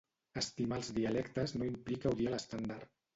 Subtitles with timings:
[0.41, 2.89] Estimar els dialectes no implica odiar l'estàndard.